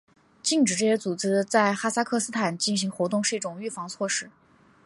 [0.41, 4.31] 禁止这些组织在哈萨克斯坦进行活动是一种预防措施。